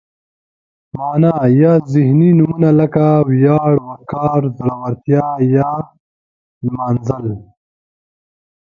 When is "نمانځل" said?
6.65-7.27